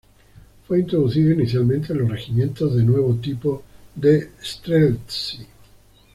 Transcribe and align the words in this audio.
Fue 0.67 0.79
introducido 0.79 1.29
inicialmente 1.31 1.93
en 1.93 1.99
los 1.99 2.09
Regimientos 2.09 2.73
de 2.75 2.81
Nuevo 2.83 3.13
Tipo 3.17 3.61
de 3.93 4.31
"streltsí". 4.41 5.45